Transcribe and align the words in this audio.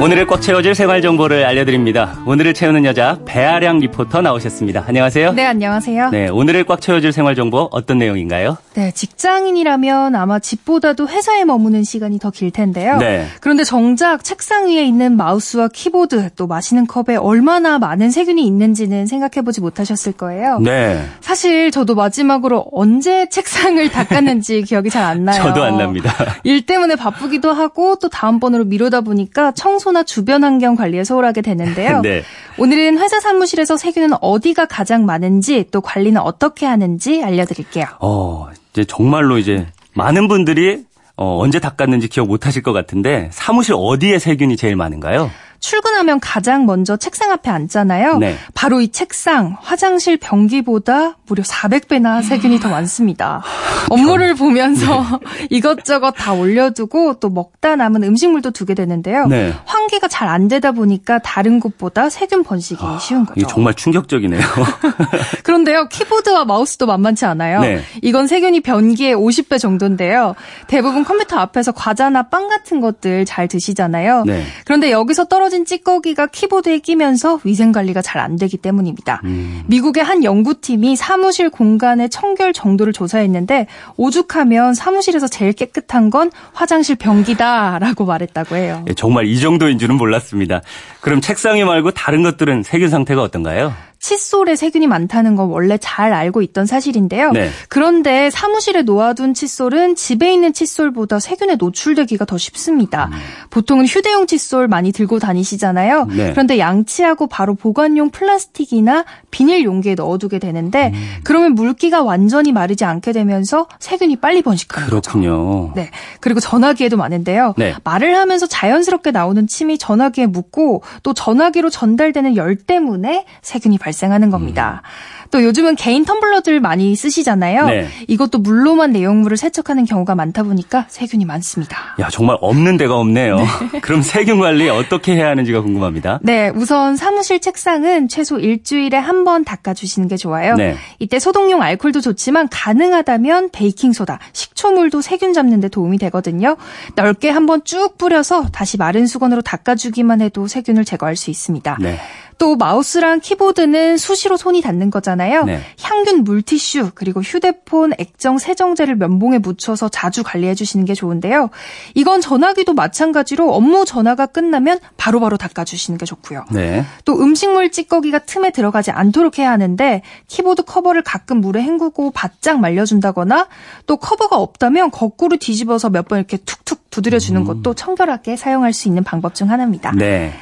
오늘을 0.00 0.28
꽉 0.28 0.40
채워줄 0.40 0.76
생활 0.76 1.02
정보를 1.02 1.44
알려드립니다. 1.44 2.18
오늘을 2.24 2.54
채우는 2.54 2.84
여자 2.84 3.18
배아량 3.24 3.80
리포터 3.80 4.22
나오셨습니다. 4.22 4.84
안녕하세요. 4.86 5.32
네, 5.32 5.44
안녕하세요. 5.44 6.10
네, 6.10 6.28
오늘을 6.28 6.62
꽉 6.64 6.80
채워줄 6.80 7.10
생활 7.10 7.34
정보 7.34 7.68
어떤 7.72 7.98
내용인가요? 7.98 8.58
네, 8.74 8.92
직장인이라면 8.92 10.14
아마 10.14 10.38
집보다도 10.38 11.08
회사에 11.08 11.44
머무는 11.44 11.82
시간이 11.82 12.20
더 12.20 12.30
길 12.30 12.52
텐데요. 12.52 12.98
네. 12.98 13.26
그런데 13.40 13.64
정작 13.64 14.22
책상 14.22 14.68
위에 14.68 14.84
있는 14.84 15.16
마우스와 15.16 15.66
키보드 15.72 16.30
또 16.36 16.46
마시는 16.46 16.86
컵에 16.86 17.16
얼마나 17.16 17.80
많은 17.80 18.10
세균이 18.12 18.46
있는지는 18.46 19.06
생각해보지 19.06 19.60
못하셨을 19.60 20.12
거예요. 20.12 20.60
네. 20.60 21.02
사실 21.20 21.72
저도 21.72 21.96
마지막으로 21.96 22.66
언제 22.70 23.28
책상을 23.30 23.88
닦았는지 23.90 24.62
기억이 24.62 24.90
잘 24.90 25.02
안 25.08 25.24
나요. 25.24 25.42
저도 25.42 25.64
안 25.64 25.76
납니다. 25.78 26.12
일 26.44 26.64
때문에 26.66 26.94
바쁘기도 26.94 27.52
하고 27.52 27.96
또 27.96 28.08
다음번으로 28.08 28.64
미루다 28.66 29.00
보니까 29.00 29.50
청소 29.52 29.87
나 29.92 30.02
주변 30.02 30.44
환경 30.44 30.76
관리에 30.76 31.04
소홀하게 31.04 31.42
되는데요. 31.42 32.00
네. 32.02 32.22
오늘은 32.58 32.98
회사 32.98 33.20
사무실에서 33.20 33.76
세균은 33.76 34.16
어디가 34.20 34.66
가장 34.66 35.06
많은지 35.06 35.66
또 35.70 35.80
관리는 35.80 36.20
어떻게 36.20 36.66
하는지 36.66 37.22
알려드릴게요. 37.22 37.86
어, 38.00 38.48
이제 38.72 38.84
정말로 38.84 39.38
이제 39.38 39.66
많은 39.94 40.28
분들이 40.28 40.84
어, 41.16 41.38
언제 41.40 41.58
닦았는지 41.58 42.08
기억 42.08 42.28
못 42.28 42.46
하실 42.46 42.62
것 42.62 42.72
같은데 42.72 43.28
사무실 43.32 43.74
어디에 43.76 44.18
세균이 44.18 44.56
제일 44.56 44.76
많은가요? 44.76 45.30
출근하면 45.60 46.20
가장 46.20 46.66
먼저 46.66 46.96
책상 46.96 47.32
앞에 47.32 47.50
앉잖아요. 47.50 48.18
네. 48.18 48.36
바로 48.54 48.80
이 48.80 48.88
책상, 48.92 49.56
화장실 49.60 50.16
변기보다 50.16 51.16
무려 51.26 51.42
400배나 51.42 52.22
세균이 52.22 52.60
더 52.60 52.68
많습니다. 52.68 53.42
업무를 53.90 54.34
보면서 54.34 55.04
이것저것 55.50 56.12
다 56.12 56.32
올려두고 56.32 57.14
또 57.14 57.28
먹다 57.28 57.74
남은 57.76 58.04
음식물도 58.04 58.52
두게 58.52 58.74
되는데요. 58.74 59.26
네. 59.26 59.52
환기가 59.64 60.06
잘 60.06 60.28
안 60.28 60.46
되다 60.46 60.72
보니까 60.72 61.18
다른 61.20 61.58
곳보다 61.58 62.10
세균 62.10 62.44
번식이 62.44 62.82
쉬운 63.00 63.24
거죠. 63.24 63.40
이게 63.40 63.46
정말 63.48 63.72
충격적이네요. 63.72 64.40
그런데요, 65.42 65.88
키보드와 65.88 66.44
마우스도 66.44 66.86
만만치 66.86 67.24
않아요. 67.24 67.60
네. 67.60 67.80
이건 68.02 68.26
세균이 68.26 68.60
변기의 68.60 69.16
50배 69.16 69.58
정도인데요. 69.58 70.34
대부분 70.66 71.04
컴퓨터 71.04 71.38
앞에서 71.38 71.72
과자나 71.72 72.24
빵 72.24 72.48
같은 72.48 72.80
것들 72.80 73.24
잘 73.24 73.48
드시잖아요. 73.48 74.24
네. 74.26 74.44
그런데 74.66 74.90
여기서 74.90 75.24
떨어 75.24 75.47
진 75.48 75.64
찌꺼기가 75.64 76.26
키보드에 76.26 76.78
끼면서 76.80 77.40
위생 77.44 77.72
관리가 77.72 78.02
잘 78.02 78.18
안 78.18 78.36
되기 78.36 78.56
때문입니다. 78.56 79.20
음. 79.24 79.62
미국의 79.68 80.02
한 80.02 80.24
연구팀이 80.24 80.96
사무실 80.96 81.50
공간의 81.50 82.10
청결 82.10 82.52
정도를 82.52 82.92
조사했는데 82.92 83.68
오죽하면 83.96 84.74
사무실에서 84.74 85.28
제일 85.28 85.52
깨끗한 85.52 86.10
건 86.10 86.30
화장실 86.52 86.96
변기다라고 86.96 88.04
말했다고 88.06 88.56
해요. 88.56 88.84
예, 88.88 88.94
정말 88.94 89.26
이 89.26 89.38
정도인 89.40 89.78
줄은 89.78 89.96
몰랐습니다. 89.96 90.62
그럼 91.00 91.20
책상이 91.20 91.62
말고 91.64 91.92
다른 91.92 92.22
것들은 92.24 92.64
세균 92.64 92.90
상태가 92.90 93.22
어떤가요? 93.22 93.72
칫솔에 94.00 94.54
세균이 94.54 94.86
많다는 94.86 95.34
건 95.34 95.48
원래 95.48 95.76
잘 95.80 96.12
알고 96.12 96.42
있던 96.42 96.66
사실인데요. 96.66 97.32
네. 97.32 97.50
그런데 97.68 98.30
사무실에 98.30 98.82
놓아둔 98.82 99.34
칫솔은 99.34 99.96
집에 99.96 100.32
있는 100.32 100.52
칫솔보다 100.52 101.18
세균에 101.18 101.56
노출되기가 101.56 102.24
더 102.24 102.38
쉽습니다. 102.38 103.10
보통은 103.50 103.86
휴대용 103.86 104.26
칫솔 104.26 104.68
많이 104.68 104.92
들고 104.92 105.18
다니시잖아요. 105.18 106.02
음. 106.10 106.16
네. 106.16 106.30
그런데 106.30 106.58
양치하고 106.58 107.26
바로 107.26 107.54
보관용 107.54 108.10
플라스틱이나 108.10 109.04
비닐 109.30 109.64
용기에 109.64 109.94
넣어두게 109.94 110.38
되는데 110.38 110.92
음. 110.94 111.08
그러면 111.24 111.54
물기가 111.54 112.02
완전히 112.02 112.52
마르지 112.52 112.84
않게 112.84 113.12
되면서 113.12 113.66
세균이 113.80 114.16
빨리 114.16 114.42
번식하는. 114.42 114.88
그렇군요. 114.88 115.72
네. 115.74 115.90
그리고 116.20 116.38
전화기에도 116.38 116.96
많은데요. 116.96 117.54
네. 117.56 117.74
말을 117.82 118.16
하면서 118.16 118.46
자연스럽게 118.46 119.10
나오는 119.10 119.46
침이 119.46 119.76
전화기에 119.76 120.26
묻고 120.26 120.82
또 121.02 121.12
전화기로 121.14 121.70
전달되는 121.70 122.36
열 122.36 122.54
때문에 122.56 123.26
세균이 123.42 123.78
발 123.78 123.87
생하는 123.92 124.30
겁니다. 124.30 124.82
또 125.30 125.42
요즘은 125.44 125.76
개인 125.76 126.06
텀블러들 126.06 126.58
많이 126.58 126.96
쓰시잖아요. 126.96 127.66
네. 127.66 127.88
이것도 128.06 128.38
물로만 128.38 128.92
내용물을 128.92 129.36
세척하는 129.36 129.84
경우가 129.84 130.14
많다 130.14 130.42
보니까 130.42 130.86
세균이 130.88 131.26
많습니다. 131.26 131.76
야, 132.00 132.08
정말 132.10 132.38
없는 132.40 132.78
데가 132.78 132.96
없네요. 132.96 133.36
그럼 133.82 134.00
세균 134.00 134.38
관리 134.38 134.70
어떻게 134.70 135.14
해야 135.16 135.28
하는지가 135.28 135.60
궁금합니다. 135.60 136.20
네, 136.22 136.50
우선 136.54 136.96
사무실 136.96 137.40
책상은 137.40 138.08
최소 138.08 138.38
일주일에 138.38 138.96
한 138.96 139.18
번 139.24 139.44
닦아주시는 139.44 140.08
게 140.08 140.16
좋아요. 140.16 140.54
네. 140.54 140.76
이때 141.00 141.18
소독용 141.18 141.60
알콜도 141.60 142.00
좋지만 142.00 142.48
가능하다면 142.50 143.50
베이킹소다, 143.50 144.20
식초물도 144.32 145.02
세균 145.02 145.32
잡는 145.34 145.60
데 145.60 145.68
도움이 145.68 145.98
되거든요. 145.98 146.56
넓게 146.94 147.28
한번 147.30 147.62
쭉 147.64 147.98
뿌려서 147.98 148.46
다시 148.52 148.76
마른 148.78 149.06
수건으로 149.06 149.42
닦아주기만 149.42 150.20
해도 150.22 150.46
세균을 150.46 150.84
제거할 150.84 151.16
수 151.16 151.30
있습니다. 151.30 151.76
네. 151.80 151.98
또 152.38 152.56
마우스랑 152.56 153.20
키보드는 153.20 153.96
수시로 153.96 154.36
손이 154.36 154.60
닿는 154.62 154.90
거잖아요. 154.90 155.44
네. 155.44 155.60
향균 155.82 156.24
물티슈 156.24 156.92
그리고 156.94 157.20
휴대폰 157.20 157.92
액정 157.98 158.38
세정제를 158.38 158.96
면봉에 158.96 159.38
묻혀서 159.38 159.88
자주 159.88 160.22
관리해 160.22 160.54
주시는 160.54 160.84
게 160.86 160.94
좋은데요. 160.94 161.50
이건 161.94 162.20
전화기도 162.20 162.74
마찬가지로 162.74 163.52
업무 163.52 163.84
전화가 163.84 164.26
끝나면 164.26 164.78
바로 164.96 165.20
바로 165.20 165.36
닦아 165.36 165.64
주시는 165.64 165.98
게 165.98 166.06
좋고요. 166.06 166.44
네. 166.52 166.84
또 167.04 167.20
음식물 167.20 167.70
찌꺼기가 167.70 168.20
틈에 168.20 168.50
들어가지 168.50 168.90
않도록 168.90 169.38
해야 169.38 169.50
하는데 169.50 170.02
키보드 170.28 170.62
커버를 170.62 171.02
가끔 171.02 171.40
물에 171.40 171.62
헹구고 171.62 172.12
바짝 172.12 172.60
말려준다거나 172.60 173.48
또 173.86 173.96
커버가 173.96 174.36
없다면 174.36 174.90
거꾸로 174.90 175.36
뒤집어서 175.36 175.90
몇 175.90 176.08
번 176.08 176.18
이렇게 176.20 176.38
툭툭 176.38 176.88
두드려 176.88 177.18
주는 177.18 177.44
것도 177.44 177.74
청결하게 177.74 178.36
사용할 178.36 178.72
수 178.72 178.88
있는 178.88 179.04
방법 179.04 179.34
중 179.34 179.50
하나입니다. 179.50 179.92
네. 179.92 180.32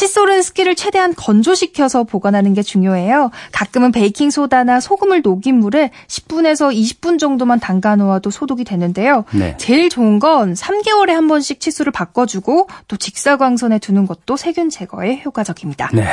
칫솔은 0.00 0.40
습기를 0.40 0.76
최대한 0.76 1.14
건조시켜서 1.14 2.04
보관하는 2.04 2.54
게 2.54 2.62
중요해요. 2.62 3.30
가끔은 3.52 3.92
베이킹 3.92 4.30
소다나 4.30 4.80
소금을 4.80 5.20
녹인 5.20 5.56
물에 5.56 5.90
10분에서 6.06 6.74
20분 6.74 7.18
정도만 7.18 7.60
담가 7.60 7.96
놓아도 7.96 8.30
소독이 8.30 8.64
되는데요. 8.64 9.26
네. 9.32 9.54
제일 9.58 9.90
좋은 9.90 10.18
건 10.18 10.54
3개월에 10.54 11.10
한 11.10 11.28
번씩 11.28 11.60
칫솔을 11.60 11.92
바꿔주고 11.92 12.68
또 12.88 12.96
직사광선에 12.96 13.78
두는 13.78 14.06
것도 14.06 14.38
세균 14.38 14.70
제거에 14.70 15.20
효과적입니다. 15.22 15.90
네. 15.92 16.06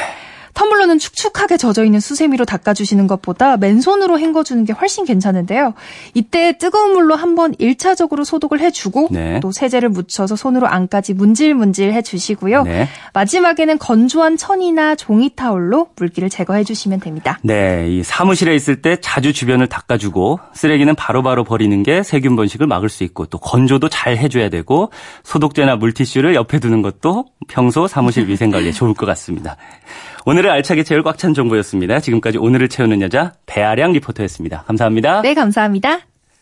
텀블러는 0.58 1.00
축축하게 1.00 1.58
젖어 1.58 1.86
있는 1.86 2.00
수세미로 2.00 2.44
닦아주시는 2.46 3.06
것보다 3.06 3.58
맨손으로 3.58 4.18
헹궈주는 4.18 4.66
게 4.66 4.74
훨씬 4.74 5.06
괜찮은데요. 5.06 5.76
이때 6.16 6.58
뜨거운 6.58 6.94
물로 6.94 7.16
한번 7.16 7.54
1차적으로 7.54 8.26
소독을 8.26 8.60
해주고 8.60 9.10
네. 9.12 9.40
또 9.40 9.52
세제를 9.52 9.90
묻혀서 9.90 10.36
손으로 10.36 10.66
안까지 10.68 11.14
문질문질 11.14 11.94
해주시고요. 11.94 12.64
네. 12.64 12.88
마지막에는 13.14 13.78
건조한 13.78 14.36
천이나 14.38 14.96
종이 14.96 15.30
타올로 15.30 15.90
물기를 15.96 16.30
제거해 16.30 16.64
주시면 16.64 17.02
됩니다. 17.02 17.38
네, 17.44 17.86
이 17.90 18.02
사무실에 18.02 18.56
있을 18.56 18.82
때 18.82 18.98
자주 19.00 19.34
주변을 19.34 19.68
닦아주고 19.68 20.40
쓰레기는 20.54 20.96
바로바로 20.96 21.44
버리는 21.44 21.84
게 21.84 22.02
세균 22.02 22.36
번식을 22.36 22.66
막을 22.66 22.90
수 22.90 23.04
있고 23.04 23.28
또 23.28 23.38
건조도 23.38 23.90
잘 23.90 24.18
해줘야 24.18 24.50
되고 24.50 24.92
소독제나 25.24 25.76
물티슈를 25.76 26.34
옆에 26.34 26.58
두는 26.58 26.82
것도 26.82 27.26
평소 27.48 27.88
사무실 27.88 28.28
위생 28.28 28.50
관리에 28.50 28.72
좋을 28.72 28.96
것 28.96 29.06
같습니다. 29.06 29.56
오늘 30.30 30.47
을 30.48 30.54
알차게 30.54 30.84
채울 30.84 31.04
꽉 31.04 31.18
찬 31.18 31.34
정보였습니다. 31.34 32.00
지금까지 32.00 32.38
오늘을 32.38 32.70
채우는 32.70 33.02
여자 33.02 33.34
배아량 33.46 33.92
리포터였습니다. 33.92 34.64
감사합니다. 34.64 35.22
네, 35.22 35.34
감사합니다. 35.34 36.07